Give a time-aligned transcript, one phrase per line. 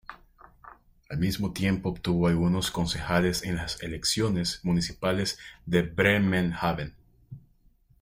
[1.11, 6.95] Al mismo tiempo, obtuvo algunos concejales en las elecciones municipales de Bremerhaven.